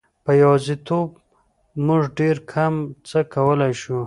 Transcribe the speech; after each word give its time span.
په 0.25 0.31
یوازیتوب 0.41 1.09
موږ 1.85 2.03
ډېر 2.19 2.35
کم 2.53 2.73
څه 3.07 3.19
کولای 3.33 3.73
شو. 3.81 3.99